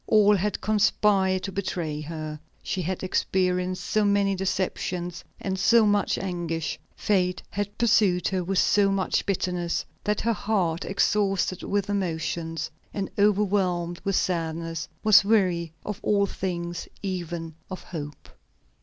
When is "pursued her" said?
7.77-8.43